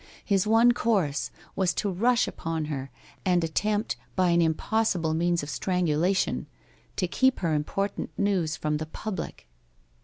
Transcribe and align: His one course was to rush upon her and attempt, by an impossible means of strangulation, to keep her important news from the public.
His 0.25 0.47
one 0.47 0.71
course 0.71 1.29
was 1.55 1.75
to 1.75 1.87
rush 1.87 2.27
upon 2.27 2.65
her 2.65 2.89
and 3.23 3.43
attempt, 3.43 3.97
by 4.15 4.31
an 4.31 4.41
impossible 4.41 5.13
means 5.13 5.43
of 5.43 5.49
strangulation, 5.51 6.47
to 6.95 7.07
keep 7.07 7.41
her 7.41 7.53
important 7.53 8.09
news 8.17 8.55
from 8.55 8.77
the 8.77 8.87
public. 8.87 9.47